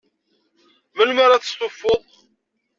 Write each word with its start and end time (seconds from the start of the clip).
Melmi 0.95 1.21
ara 1.25 1.41
testufuḍ? 1.43 2.03